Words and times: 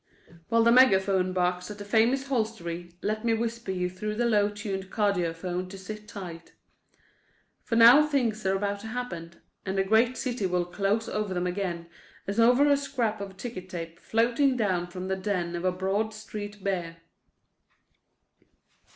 While 0.49 0.63
the 0.63 0.71
megaphone 0.71 1.31
barks 1.31 1.69
at 1.69 1.79
a 1.79 1.85
famous 1.85 2.25
hostelry, 2.25 2.95
let 3.03 3.23
me 3.23 3.35
whisper 3.35 3.69
you 3.69 3.87
through 3.87 4.15
the 4.15 4.25
low 4.25 4.49
tuned 4.49 4.89
cardiaphone 4.89 5.69
to 5.69 5.77
sit 5.77 6.07
tight; 6.07 6.53
for 7.61 7.75
now 7.75 8.07
things 8.07 8.43
are 8.47 8.55
about 8.55 8.79
to 8.79 8.87
happen, 8.87 9.33
and 9.63 9.77
the 9.77 9.83
great 9.83 10.17
city 10.17 10.47
will 10.47 10.65
close 10.65 11.07
over 11.07 11.35
them 11.35 11.45
again 11.45 11.87
as 12.25 12.39
over 12.39 12.65
a 12.67 12.77
scrap 12.77 13.21
of 13.21 13.37
ticker 13.37 13.61
tape 13.61 13.99
floating 13.99 14.57
down 14.57 14.87
from 14.87 15.07
the 15.07 15.15
den 15.15 15.55
of 15.55 15.63
a 15.65 15.71
Broad 15.71 16.15
street 16.15 16.63
bear. 16.63 16.97